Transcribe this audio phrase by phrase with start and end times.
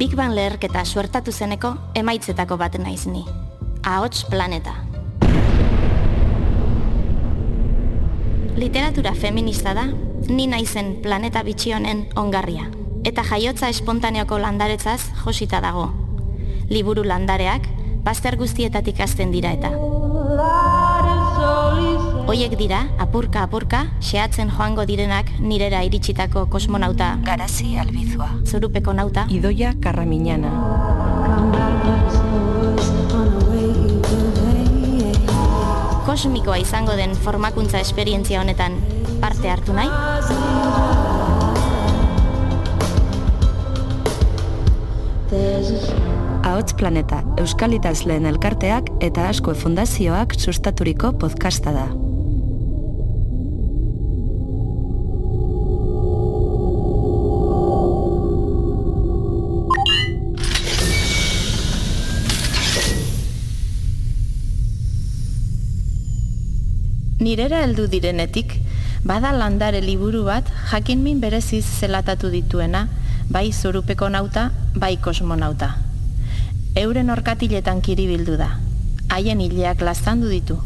[0.00, 3.20] Big Bang leherketa suertatu zeneko emaitzetako bat naiz ni.
[3.84, 4.72] Ahots planeta.
[8.56, 9.84] Literatura feminista da,
[10.32, 12.70] ni naizen planeta bitxi honen ongarria.
[13.04, 15.90] Eta jaiotza espontaneoko landaretzaz josita dago.
[16.72, 17.68] Liburu landareak,
[18.00, 19.76] bazter guztietatik azten dira eta.
[22.28, 28.28] Hoiek dira, apurka apurka, xeatzen joango direnak nirera iritsitako kosmonauta Garazi albizua.
[28.44, 30.50] zurupeko nauta, Idoia Karramiñana.
[36.10, 38.74] kosmikoa izango den formakuntza esperientzia honetan
[39.22, 39.88] parte hartu nahi?
[46.42, 51.88] Ahots Planeta, Euskal Itasleen Elkarteak eta Asko Fundazioak sustaturiko podcasta da.
[67.20, 68.54] Nirera heldu direnetik,
[69.04, 72.86] bada landare liburu bat jakinmin bereziz zelatatu dituena,
[73.28, 75.74] bai zorupeko nauta, bai kosmonauta.
[76.80, 78.48] Euren orkatiletan kiribildu da,
[79.12, 80.56] haien hileak laztandu ditu,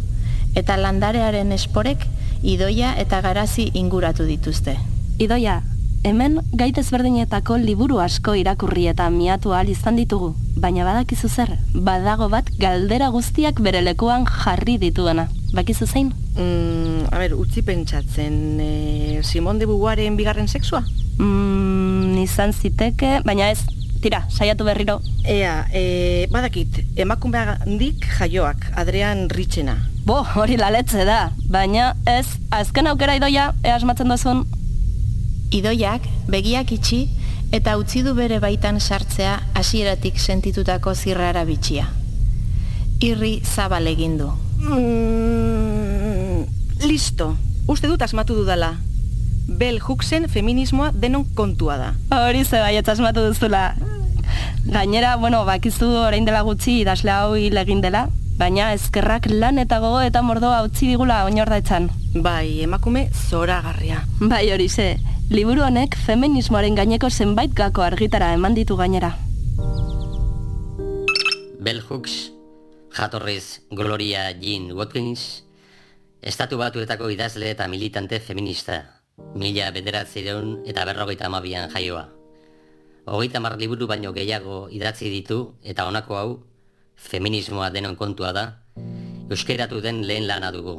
[0.54, 2.06] eta landarearen esporek
[2.46, 4.78] idoia eta garazi inguratu dituzte.
[5.18, 5.60] Idoia,
[6.06, 12.30] hemen gait ezberdinetako liburu asko irakurri eta miatu ahal izan ditugu, baina badakizu zer, badago
[12.30, 15.32] bat galdera guztiak bere lekuan jarri dituena.
[15.54, 16.10] Bakizu zein?
[16.34, 20.82] Mm, a ber, utzi pentsatzen, e, Simon de Beauvoiren bigarren sexua?
[21.18, 23.62] Mm, izan ziteke, baina ez,
[24.02, 24.98] tira, saiatu berriro.
[25.22, 29.78] Ea, e, badakit, emakumea handik jaioak, Adrian Ritxena.
[30.04, 34.44] Bo, hori laletze da, baina ez, azken aukera idoia, e asmatzen duzun,
[35.54, 37.04] Idoiak begiak itxi
[37.54, 41.86] eta utzi du bere baitan sartzea hasieratik sentitutako zirrara bitxia.
[42.98, 44.32] Irri zabal egin du.
[44.64, 46.44] Mm,
[46.88, 47.36] listo,
[47.68, 48.78] uste dut asmatu dudala.
[49.48, 51.94] Bell Hooksen feminismoa denon kontua da.
[52.10, 53.74] hori ze baietz asmatu duzula.
[54.64, 58.08] Gainera, bueno, bakizu orain dela gutxi idazle hau hil egin dela,
[58.38, 61.90] baina ezkerrak lan eta gogo eta mordoa utzi digula oinordaitzan.
[62.14, 64.06] Bai, emakume zoragarria.
[64.20, 64.96] Bai hori ze,
[65.30, 69.14] liburu honek feminismoaren gaineko zenbait gako argitara eman ditu gainera.
[71.60, 72.33] Bell Hooks,
[72.94, 75.42] jatorriz Gloria Jean Watkins,
[76.22, 79.02] estatu batuetako idazle eta militante feminista,
[79.34, 82.06] mila bederatzireun eta berrogeita amabian jaioa.
[83.10, 86.30] Hogeita mar liburu baino gehiago idatzi ditu eta honako hau,
[86.94, 88.46] feminismoa denon kontua da,
[89.28, 90.78] euskeratu den lehen lana dugu.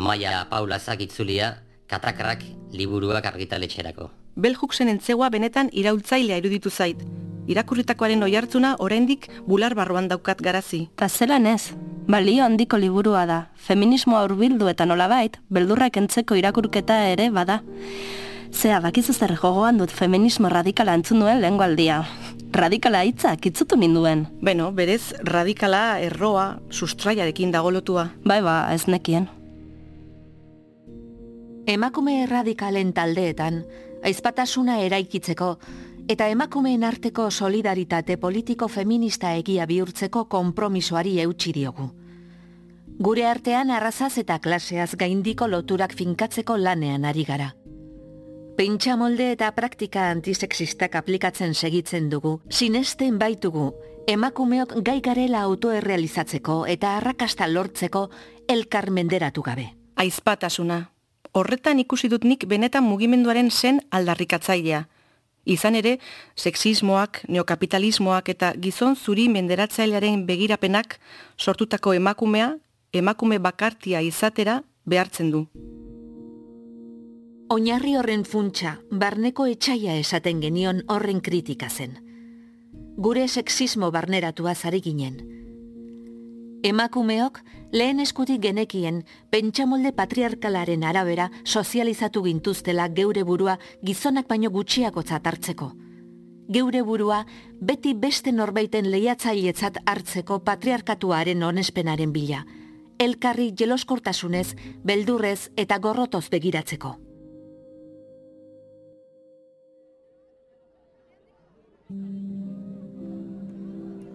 [0.00, 4.23] Amaia Paula Zakitzulia, katakrak liburuak argitaletxerako.
[4.36, 6.98] Bell Hooksen entzegoa benetan iraultzailea iruditu zait.
[7.46, 10.88] Irakurritakoaren oihartzuna oraindik bular barruan daukat garazi.
[10.96, 11.74] Ta zelan ez,
[12.08, 17.60] balio handiko liburua da, feminismoa hurbildu eta nolabait, beldurrak entzeko irakurketa ere bada.
[18.50, 22.02] Zea, bakizu zer gogoan dut feminismo radikala entzun nuen lehengo aldia.
[22.54, 24.26] Radikala hitza kitzutu ninduen.
[24.42, 28.08] Beno, berez, radikala, erroa, sustraiarekin dago lotua.
[28.24, 29.26] Bai ba, ez nekien.
[31.66, 33.62] Emakume erradikalen taldeetan,
[34.04, 35.56] aizpatasuna eraikitzeko
[36.08, 41.88] eta emakumeen arteko solidaritate politiko feminista egia bihurtzeko konpromisoari eutxi diogu.
[43.00, 47.50] Gure artean arrazaz eta klaseaz gaindiko loturak finkatzeko lanean ari gara.
[48.54, 53.72] Pentsa molde eta praktika antisexistak aplikatzen segitzen dugu, sinesten baitugu,
[54.06, 58.10] emakumeok gai garela autoerrealizatzeko eta arrakasta lortzeko
[58.48, 59.72] elkar menderatu gabe.
[59.96, 60.93] Aizpatasuna.
[61.34, 64.84] Horretan ikusi dut nik benetan mugimenduaren zen aldarrikatzailea.
[65.44, 65.98] Izan ere,
[66.38, 71.00] sexismoak, neokapitalismoak eta gizon zuri menderatzailearen begirapenak
[71.36, 72.54] sortutako emakumea,
[72.92, 75.44] emakume bakartia izatera behartzen du.
[77.50, 81.98] Oinarri horren funtsa, barneko etxaia esaten genion horren kritika zen.
[82.96, 85.18] Gure sexismo barneratua zari ginen.
[86.64, 87.42] Emakumeok
[87.74, 89.00] lehen eskutik genekien
[89.30, 95.72] pentsamolde patriarkalaren arabera sozializatu gintuztela geure burua gizonak baino gutxiagotzat hartzeko.
[96.54, 97.24] Geure burua
[97.60, 102.44] beti beste norbaiten lehiatzailetzat hartzeko patriarkatuaren onespenaren bila.
[103.00, 104.54] Elkarri jeloskortasunez,
[104.84, 106.94] beldurrez eta gorrotoz begiratzeko.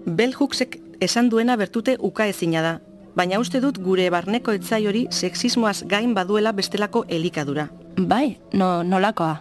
[0.06, 2.80] Bell Hooksek esan duena bertute ukaezina da,
[3.16, 7.70] baina uste dut gure barneko etzai hori sexismoaz gain baduela bestelako elikadura.
[7.98, 9.38] Bai, no, nolakoa.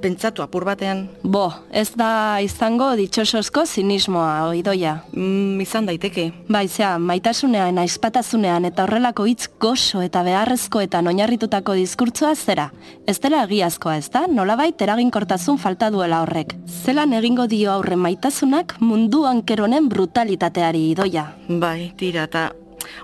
[0.00, 1.04] pentsatu apur batean.
[1.22, 4.96] Bo, ez da izango ditxosozko zinismoa, oidoia.
[5.12, 6.30] Mm, izan daiteke.
[6.48, 12.70] Baizea, maitasunean, aizpatazunean eta horrelako hitz gozo eta beharrezkoetan oinarritutako diskurtzoa zera.
[13.06, 16.56] Ez dela egiazkoa ez da, nolabait eraginkortasun falta duela horrek.
[16.66, 21.30] Zelan egingo dio aurre maitasunak munduan keronen brutalitateari idoia.
[21.60, 22.50] Bai, tira, eta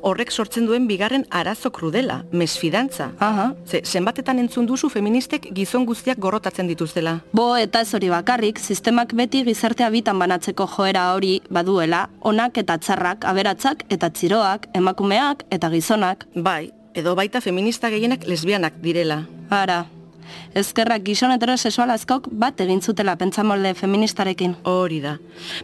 [0.00, 3.10] horrek sortzen duen bigarren arazo krudela, mesfidantza.
[3.18, 3.52] Aha.
[3.66, 7.18] Ze, zenbatetan entzun duzu feministek gizon guztiak gorrotatzen dituztela.
[7.32, 12.78] Bo eta ez hori bakarrik, sistemak beti gizartea bitan banatzeko joera hori baduela, onak eta
[12.78, 16.26] txarrak, aberatzak eta txiroak, emakumeak eta gizonak.
[16.34, 19.24] Bai, edo baita feminista gehienak lesbianak direla.
[19.50, 19.84] Ara,
[20.56, 24.56] ezkerrak gizon heterosexual askok bat egin zutela pentsamolde feministarekin.
[24.64, 25.16] Hori da.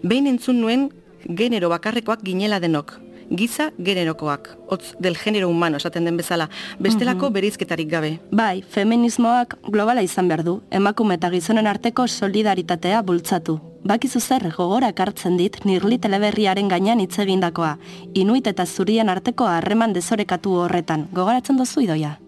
[0.02, 0.90] Behin entzun nuen
[1.26, 2.98] genero bakarrekoak ginela denok.
[3.32, 8.18] Giza generokoak, hotz del genero humano esaten den bezala, bestelako berizketarik gabe.
[8.30, 13.58] Bai, feminismoak globala izan behar du, emakume eta gizonen arteko solidaritatea bultzatu.
[13.88, 17.78] Bakizu zer gogorak hartzen dit nirli teleberriaren gainean hitz egindakoa,
[18.12, 21.08] inuit eta zurien arteko harreman dezorekatu horretan.
[21.16, 22.18] Gogoratzen duzu idoia?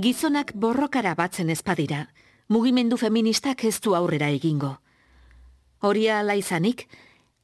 [0.00, 2.06] Gizonak borrokara batzen ezpadira,
[2.48, 4.78] mugimendu feministak ez du aurrera egingo.
[5.82, 6.86] Hori ala izanik,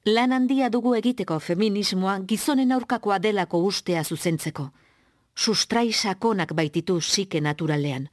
[0.07, 4.69] lan handia dugu egiteko feminismoa gizonen aurkakoa delako ustea zuzentzeko.
[5.35, 8.09] Sustrai sakonak baititu sike naturalean.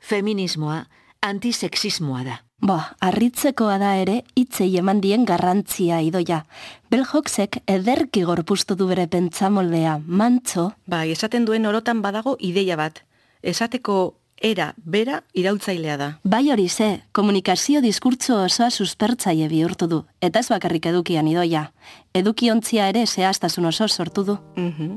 [0.00, 0.84] Feminismoa
[1.22, 2.36] antisexismoa da.
[2.60, 6.42] Bo, harritzekoa da ere hitzei eman dien garrantzia idoia.
[6.90, 13.00] Bel Hooksek ederki gorpustu du bere pentsamoldea, mantzo, Bai, esaten duen orotan badago ideia bat.
[13.42, 16.08] Esateko era, bera, iraultzailea da.
[16.24, 21.70] Bai hori ze, komunikazio diskurtso osoa suspertzaile bihurtu du, eta ez bakarrik edukian idoia.
[22.14, 24.38] Edukiontzia ere zehaztasun oso sortu du.
[24.56, 24.96] Mhm.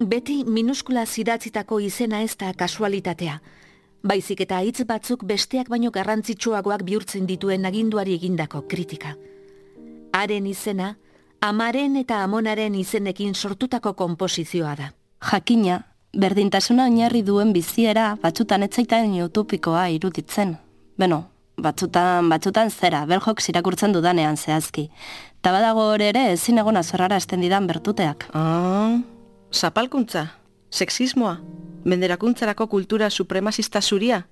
[0.00, 3.40] Beti minuskula zidatzitako izena ez da kasualitatea.
[4.02, 9.16] Baizik eta hitz batzuk besteak baino garrantzitsuagoak bihurtzen dituen aginduari egindako kritika.
[10.12, 10.96] Haren izena,
[11.40, 14.92] amaren eta amonaren izenekin sortutako konposizioa da.
[15.32, 15.82] Jakina,
[16.16, 20.56] berdintasuna oinarri duen biziera batzutan etzaitan utopikoa iruditzen.
[20.98, 21.24] Beno,
[21.56, 24.88] batzutan, batzutan zera, beljok irakurtzen dudanean zehazki.
[25.42, 28.28] Ta badago hor ere ezin egon azorrara esten didan bertuteak.
[28.34, 28.98] Ah,
[29.52, 30.32] zapalkuntza,
[30.70, 31.38] sexismoa,
[31.84, 34.26] benderakuntzarako kultura supremazista zuria.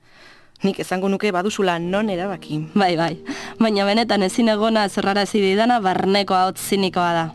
[0.64, 2.62] Nik ezango nuke baduzula non erabaki.
[2.74, 3.20] Bai, bai,
[3.60, 7.26] baina benetan ezin egona zerrara didana barneko hau zinikoa da.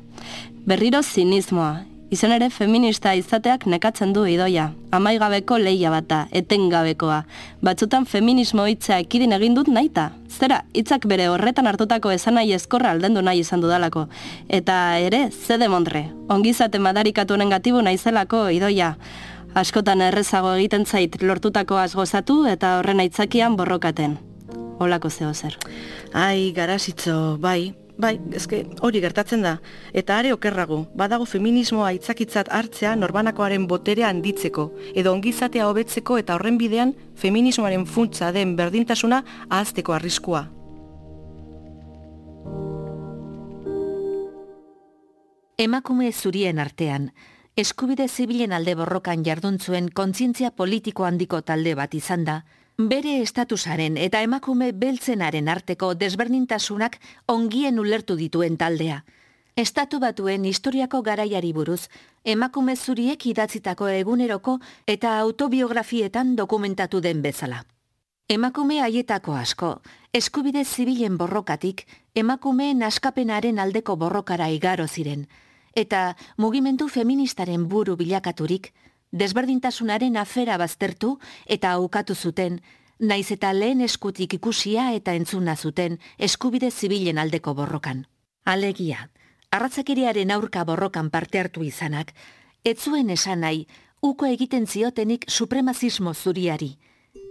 [0.65, 4.67] Berriro zinismoa, izan ere feminista izateak nekatzen du idoia.
[4.91, 7.21] Amaigabeko leia bat da, etengabekoa.
[7.63, 10.09] Batzutan feminismo hitza ekidin egin dut naita.
[10.27, 14.07] Zera, hitzak bere horretan hartutako esan nahi eskorra aldendu nahi izan dudalako.
[14.49, 18.97] Eta ere, ze demontre, ongizate madarikatu negatibo naizelako idoia.
[19.55, 24.17] Askotan errezago egiten zait lortutako gozatu eta horren aitzakian borrokaten.
[24.79, 25.57] Olako zeo zer.
[26.13, 29.57] Ai, garasitzo, bai, bai, ezke hori gertatzen da.
[29.93, 36.57] Eta are okerrago, badago feminismoa aitzakitzat hartzea norbanakoaren boterea handitzeko, edo ongizatea hobetzeko eta horren
[36.61, 40.47] bidean feminismoaren funtsa den berdintasuna ahazteko arriskua.
[45.61, 47.11] Emakume zurien artean,
[47.55, 52.41] eskubide zibilen alde borrokan jarduntzuen kontzientzia politiko handiko talde bat izan da,
[52.89, 56.97] bere estatusaren eta emakume beltzenaren arteko desberdintasunak
[57.27, 59.03] ongien ulertu dituen taldea.
[59.55, 61.89] Estatu batuen historiako garaiari buruz,
[62.23, 67.65] emakume zuriek idatzitako eguneroko eta autobiografietan dokumentatu den bezala.
[68.29, 69.81] Emakume haietako asko,
[70.13, 71.85] eskubide zibilen borrokatik,
[72.15, 75.27] emakumeen askapenaren aldeko borrokara igaro ziren,
[75.75, 78.71] eta mugimendu feministaren buru bilakaturik,
[79.11, 82.61] desberdintasunaren afera baztertu eta aukatu zuten,
[82.99, 88.05] naiz eta lehen eskutik ikusia eta entzuna zuten eskubide zibilen aldeko borrokan.
[88.45, 89.09] Alegia,
[89.51, 92.13] arratzakeriaren aurka borrokan parte hartu izanak,
[92.63, 93.65] ez zuen esan nahi,
[94.01, 96.77] uko egiten ziotenik supremazismo zuriari,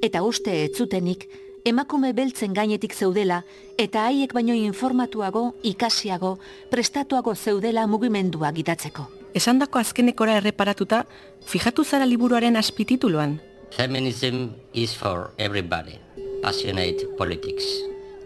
[0.03, 1.27] eta uste ez zutenik,
[1.65, 3.43] emakume beltzen gainetik zeudela
[3.79, 6.39] eta haiek baino informatuago, ikasiago,
[6.71, 9.20] prestatuago zeudela mugimendua gidatzeko.
[9.31, 11.05] Esandako azkenekora erreparatuta,
[11.47, 13.39] fijatu zara liburuaren azpitituluan.
[13.71, 15.95] Feminism is for everybody.
[16.43, 17.65] Passionate politics.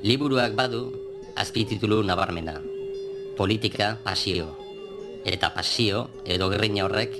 [0.02, 0.94] Liburuak badu,
[1.36, 2.56] azpititulu nabarmena.
[3.36, 4.56] Politika pasio.
[5.28, 7.12] Eta pasio, edo gerrina horrek,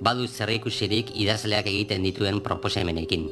[0.00, 3.28] badu zerrikusirik idazleak egiten dituen proposemenekin.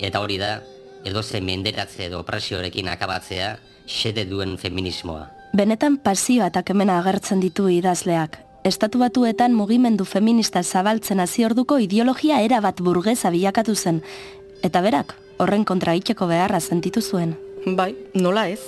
[0.00, 0.62] Eta hori da,
[1.04, 5.28] edo ze menderatze edo opresiorekin akabatzea, xede duen feminismoa.
[5.52, 8.47] Benetan pasioa eta kemena agertzen ditu idazleak.
[8.64, 14.02] Estatu batuetan mugimendu feminista zabaltzen hasi orduko ideologia erabat burgeza bilakatu zen.
[14.62, 17.36] eta berak horren kontra iteko beharra sentitu zuen.
[17.64, 18.60] Bai, nola ez?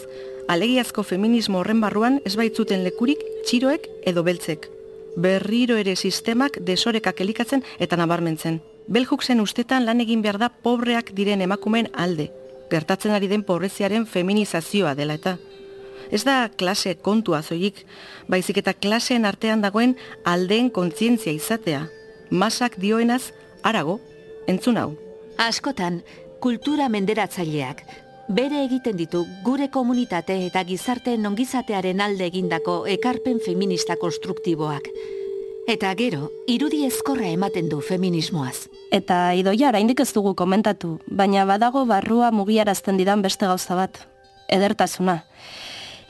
[0.49, 4.69] Alegiazko feminismo horren barruan ez baitzuten lekurik txiroek edo beltzek.
[5.17, 8.61] Berriro ere sistemak desorekak elikatzen eta nabarmentzen.
[8.87, 12.31] Beljuk zen ustetan lan egin behar da pobreak diren emakumen alde.
[12.71, 15.39] Gertatzen ari den pobreziaren feminizazioa dela eta.
[16.11, 17.85] Ez da klase kontua zoik,
[18.29, 21.87] baizik eta klaseen artean dagoen aldeen kontzientzia izatea.
[22.31, 23.31] Masak dioenaz,
[23.63, 24.01] arago,
[24.51, 24.91] entzun hau.
[25.39, 26.03] Askotan,
[26.43, 27.85] kultura menderatzaileak,
[28.31, 34.91] bere egiten ditu gure komunitate eta gizarteen ongizatearen alde egindako ekarpen feminista konstruktiboak.
[35.71, 38.67] Eta gero, irudi ezkorra ematen du feminismoaz.
[38.91, 44.01] Eta idoia araindik ez dugu komentatu, baina badago barrua mugiarazten didan beste gauza bat.
[44.51, 45.21] Edertasuna.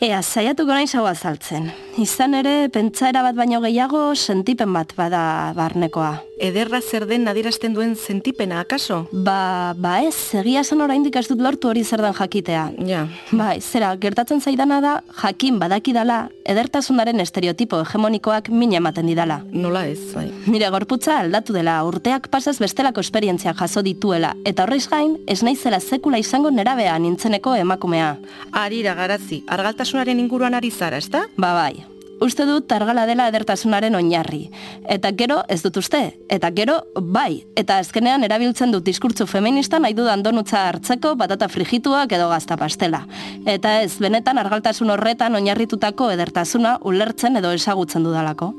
[0.01, 1.67] Ea, saiatuko nahi zau azaltzen.
[2.01, 6.23] Izan ere, pentsaera bat baino gehiago, sentipen bat bada barnekoa.
[6.41, 9.03] Ederra zer den nadirazten duen sentipena, akaso?
[9.13, 12.63] Ba, ba ez, egia esan oraindik ez dut lortu hori zer den jakitea.
[12.89, 13.03] Ja,
[13.37, 19.43] Bai, zera, gertatzen zaidana da, jakin badakidala, edertasunaren estereotipo hegemonikoak min ematen didala.
[19.53, 20.31] nola ez, bai.
[20.47, 25.81] Nire gorputza aldatu dela, urteak pasaz bestelako esperientzia jaso dituela, eta horreiz gain, ez naizela
[25.81, 28.17] sekula izango nerabea nintzeneko emakumea.
[28.53, 31.27] Arira garazi, argaltasunaren inguruan ari zara, ezta?
[31.37, 31.85] Ba bai,
[32.21, 34.45] uste dut argala dela edertasunaren oinarri.
[34.89, 39.97] Eta gero ez dut uste, eta gero bai, eta azkenean erabiltzen dut diskurtzu feminista nahi
[39.97, 43.07] dudan donutza hartzeko batata frigituak edo gazta pastela.
[43.47, 48.53] Eta ez, benetan argaltasun horretan oinarritutako edertasuna ulertzen edo esagutzen dudalako.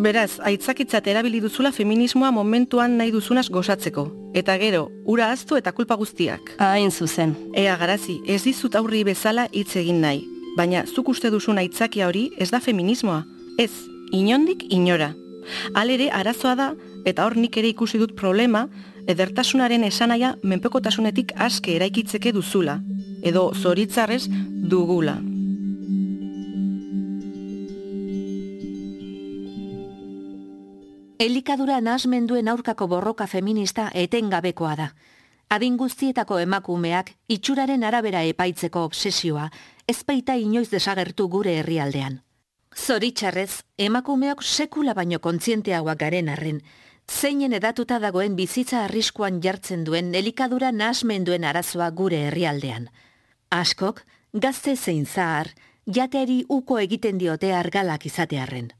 [0.00, 4.06] Beraz, aitzakitzat erabili duzula feminismoa momentuan nahi duzunaz gozatzeko.
[4.34, 6.54] Eta gero, ura aztu eta kulpa guztiak.
[6.62, 7.34] Hain zuzen.
[7.54, 10.39] Ea garazi, ez dizut aurri bezala hitz egin nahi.
[10.60, 13.22] Baina, zuk uste duzun aitzakia hori ez da feminismoa.
[13.56, 13.70] Ez,
[14.12, 15.14] inondik inora.
[15.72, 16.66] Alere, arazoa da,
[17.08, 18.66] eta hor nik ere ikusi dut problema,
[19.08, 22.76] edertasunaren esanaia menpekotasunetik aske eraikitzeke duzula.
[23.24, 24.26] Edo zoritzarrez
[24.74, 25.16] dugula.
[31.24, 34.92] Elikadura nahasmenduen aurkako borroka feminista etengabekoa da.
[35.50, 39.48] Adin guztietako emakumeak itxuraren arabera epaitzeko obsesioa
[39.90, 42.20] ez baita inoiz desagertu gure herrialdean.
[42.78, 46.60] Zoritxarrez, emakumeok sekula baino kontzienteagoak garen arren,
[47.10, 52.86] zeinen edatuta dagoen bizitza arriskuan jartzen duen elikadura nahasmenduen arazoa gure herrialdean.
[53.50, 55.50] Askok, gazte zein zahar,
[55.98, 58.70] jateari uko egiten diote argalak izatearren.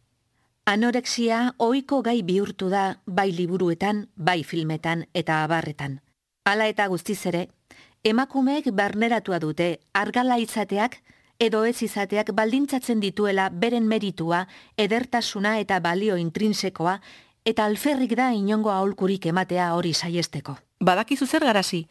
[0.70, 5.98] Anorexia ohiko gai bihurtu da bai liburuetan, bai filmetan eta abarretan.
[6.46, 7.48] Hala eta guztiz ere,
[8.04, 11.00] emakumeek barneratua dute argala izateak
[11.40, 16.98] edo ez izateak baldintzatzen dituela beren meritua, edertasuna eta balio intrinsekoa,
[17.44, 20.58] eta alferrik da inongo aholkurik ematea hori saiesteko.
[20.80, 21.86] Badakizu zer garazi,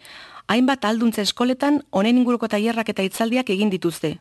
[0.48, 4.20] hainbat alduntza eskoletan honen inguruko tailerrak eta hitzaldiak egin dituzte.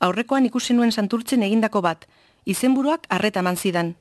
[0.00, 2.06] Aurrekoan ikusi nuen santurtzen egindako bat,
[2.46, 3.94] izenburuak arreta eman zidan.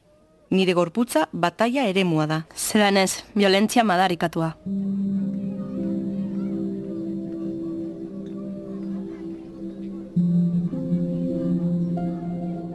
[0.51, 2.41] Nire gorputza bataia eremua da.
[2.55, 4.55] Zeran ez, violentzia madarikatua.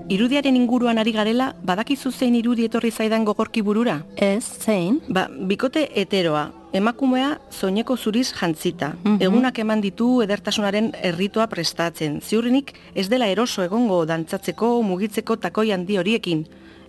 [0.07, 3.97] Irudiaren inguruan ari garela, badakizu zein irudi etorri zaidan gogorki burura?
[4.23, 5.01] Ez, zein?
[5.11, 6.45] Ba, bikote heteroa,
[6.79, 8.93] emakumea zoineko zuriz jantzita.
[9.03, 9.17] Mhm.
[9.27, 12.21] Egunak eman ditu edertasunaren erritua prestatzen.
[12.23, 16.47] Ziurrenik ez dela eroso egongo dantzatzeko, mugitzeko takoi handi horiekin.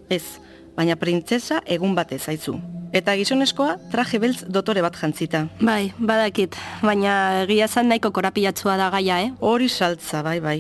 [0.10, 0.38] Ez,
[0.78, 2.60] baina printzesa egun batez zaizu.
[2.94, 5.48] Eta gizoneskoa traje beltz dotore bat jantzita.
[5.60, 6.56] Bai, badakit,
[6.86, 9.32] baina egia zan nahiko korapilatzua da gaia, eh?
[9.42, 10.60] Hori saltza, bai, bai.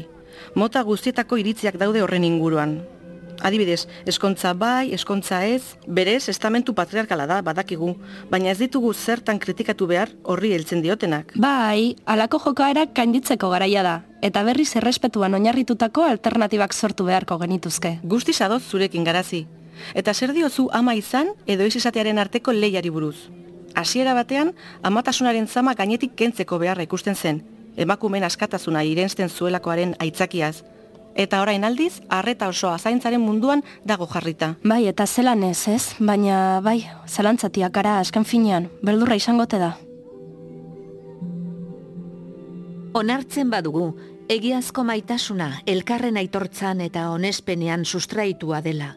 [0.56, 2.80] Mota guztietako iritziak daude horren inguruan.
[3.46, 7.92] Adibidez, eskontza bai, eskontza ez, berez estamentu patriarkala da, badakigu,
[8.32, 11.36] baina ez ditugu zertan kritikatu behar horri heltzen diotenak.
[11.38, 18.00] Bai, alako jokaerak gainditzeko garaia da, eta berriz errespetuan oinarritutako alternatibak sortu beharko genituzke.
[18.04, 19.46] Guztiz adoz zurekin garazi.
[19.94, 23.30] Eta zer diozu ama izan edo ez izatearen arteko lehiari buruz.
[23.78, 27.44] Hasiera batean, amatasunaren zama gainetik kentzeko beharra ikusten zen,
[27.78, 30.64] emakumen askatasuna irensten zuelakoaren aitzakiaz.
[31.18, 34.54] Eta orain aldiz, arreta osoa zaintzaren munduan dago jarrita.
[34.64, 35.96] Bai, eta zelan ez, ez?
[36.00, 39.72] Baina, bai, zalantzatiak gara, asken finean, beldurra izangote da.
[42.98, 43.92] Onartzen badugu,
[44.30, 48.94] egiazko maitasuna elkarren aitortzan eta onespenean sustraitua dela.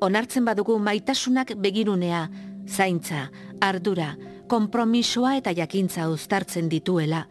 [0.00, 2.28] Onartzen badugu maitasunak begirunea,
[2.68, 3.28] zaintza,
[3.60, 4.14] ardura,
[4.48, 7.26] konpromisoa eta jakintza uztartzen dituela.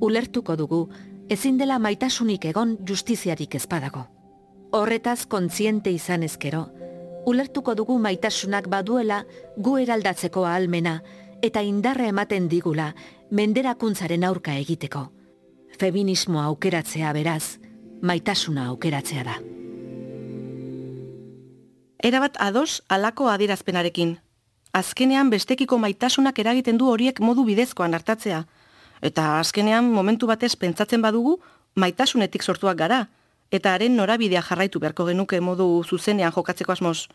[0.00, 0.88] Ulertuko dugu,
[1.28, 4.06] ezin dela maitasunik egon justiziarik ezpadago.
[4.72, 6.68] Horretaz kontziente izan ezkero,
[7.26, 9.24] ulertuko dugu maitasunak baduela
[9.56, 11.00] gu eraldatzeko ahalmena
[11.42, 12.92] eta indarra ematen digula
[13.30, 15.08] menderakuntzaren aurka egiteko.
[15.78, 17.58] Feminismoa aukeratzea beraz,
[18.02, 19.36] maitasuna aukeratzea da.
[22.02, 24.18] Erabat ados alako adierazpenarekin.
[24.72, 28.44] Azkenean bestekiko maitasunak eragiten du horiek modu bidezkoan hartatzea.
[29.02, 31.38] Eta azkenean momentu batez pentsatzen badugu
[31.78, 33.06] maitasunetik sortuak gara,
[33.50, 37.08] eta haren norabidea jarraitu beharko genuke modu zuzenean jokatzeko asmoz.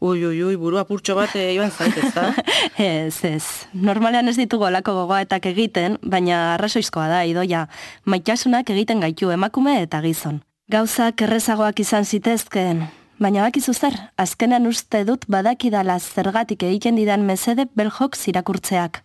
[0.00, 2.30] Ui, ui, ui, burua purtso bat e, joan zait, ez da?
[2.80, 3.44] ez, ez.
[3.76, 7.66] Normalean ez ditugu olako gogoetak egiten, baina arrazoizkoa da, idoia.
[8.08, 10.40] Maitasunak egiten gaitu emakume eta gizon.
[10.72, 12.86] Gauzak errezagoak izan zitezkeen,
[13.20, 19.02] baina bakizu zer, azkenan uste dut badakidala zergatik egiten didan mesede beljok zirakurtzeak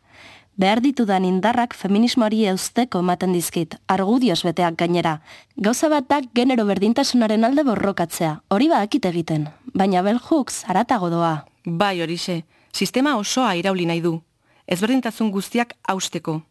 [0.58, 5.20] behar ditudan indarrak feminismoari eusteko ematen dizkit, argudioz beteak gainera.
[5.58, 11.46] Gauza bat da genero berdintasunaren alde borrokatzea, hori bakit egiten, baina bel hooks aratago doa.
[11.66, 14.20] Bai horixe, sistema osoa irauli nahi du,
[14.68, 16.42] ezberdintasun guztiak austeko.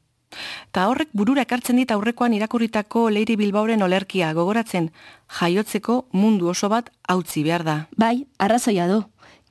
[0.74, 4.90] Ta horrek burura ekartzen dit aurrekoan irakurritako Leiri Bilbauren olerkia gogoratzen,
[5.38, 7.76] jaiotzeko mundu oso bat hautzi behar da.
[7.96, 9.04] Bai, arrazoia du.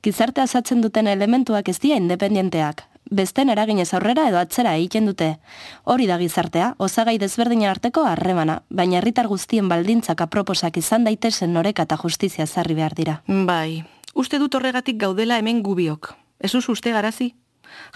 [0.04, 5.38] Gizarte azatzen duten elementuak ez dira independienteak, besten eraginez aurrera edo atzera egiten dute.
[5.84, 11.84] Hori da gizartea, osagai desberdinen arteko harremana, baina herritar guztien baldintzak aproposak izan daitezen noreka
[11.84, 13.20] eta justizia zarri behar dira.
[13.26, 13.84] Bai,
[14.14, 16.14] uste dut horregatik gaudela hemen gubiok.
[16.40, 17.34] Ez uste garazi?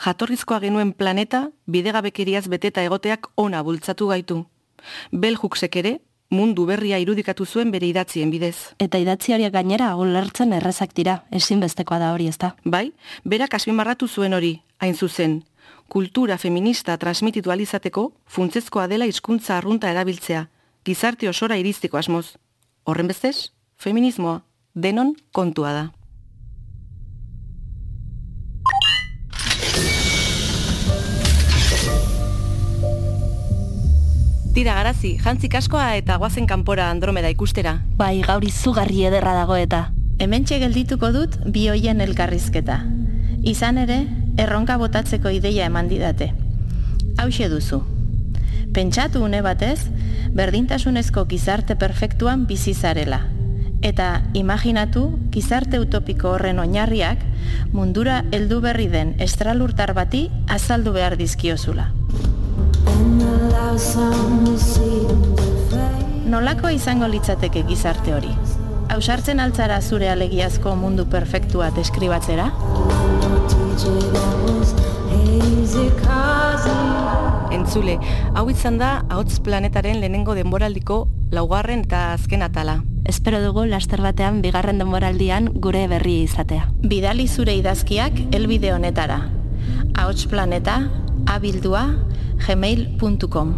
[0.04, 4.44] Jatorrizkoa genuen planeta, bidegabekeriaz beteta egoteak ona bultzatu gaitu.
[5.12, 5.98] Beljuksek ere,
[6.30, 8.74] mundu berria irudikatu zuen bere idatzien bidez.
[8.78, 12.54] Eta idatzi horiek gainera ulertzen errezak dira, ezinbestekoa da hori ez da.
[12.64, 12.92] Bai,
[13.24, 15.42] berak asmimarratu zuen hori, hain zuzen.
[15.88, 20.48] Kultura feminista transmititu alizateko, funtzezkoa dela hizkuntza arrunta erabiltzea,
[20.84, 22.36] gizarte osora iristiko asmoz.
[22.84, 24.42] Horren bestez, feminismoa,
[24.74, 25.97] denon kontua da.
[34.58, 37.76] Tira garazi, jantzik askoa eta guazen kanpora andromeda ikustera.
[37.94, 39.92] Bai, gaur izugarri ederra dago eta.
[40.18, 42.80] Hemen geldituko dut bi hoien elkarrizketa.
[43.44, 44.00] Izan ere,
[44.36, 46.32] erronka botatzeko ideia eman didate.
[47.18, 47.84] Hau duzu.
[48.74, 49.78] Pentsatu une batez,
[50.34, 53.28] berdintasunezko gizarte perfektuan bizi zarela.
[53.80, 57.22] Eta imaginatu gizarte utopiko horren oinarriak
[57.70, 61.97] mundura heldu berri den estralurtar bati azaldu behar dizkiozula.
[66.26, 68.32] Nolako izango litzateke gizarte hori?
[68.90, 72.48] Ausartzen altzara zure alegiazko mundu perfektua deskribatzera?
[77.54, 77.94] Entzule,
[78.34, 82.80] hau izan da Ahots Planetaren lehenengo denboraldiko laugarren eta azken atala.
[83.06, 86.66] Espero dugu laster batean bigarren denboraldian gure berri izatea.
[86.82, 89.28] Bidali zure idazkiak elbide honetara.
[89.94, 90.80] Ahots Planeta,
[91.30, 91.86] abildua,
[92.46, 93.54] gmail.com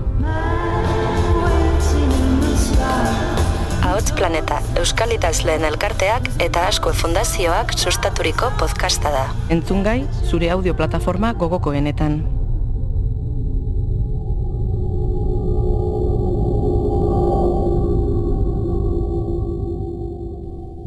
[3.83, 9.25] Ahots Planeta, Euskal Itazleen elkarteak eta Asko Fundazioak sustaturiko podcasta da.
[9.51, 12.21] Entzungai, zure audio plataforma gogokoenetan.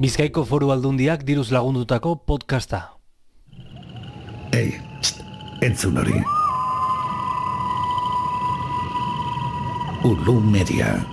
[0.03, 2.86] Bizkaiko foru aldundiak diruz lagundutako podcasta.
[4.53, 4.69] Ei,
[5.63, 6.42] entzun hori.
[10.04, 11.12] Ulu Media.